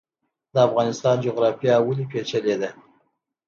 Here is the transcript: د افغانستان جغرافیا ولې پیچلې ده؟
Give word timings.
د 0.53 0.55
افغانستان 0.67 1.15
جغرافیا 1.25 1.75
ولې 1.85 2.05
پیچلې 2.11 2.55
ده؟ 2.61 2.69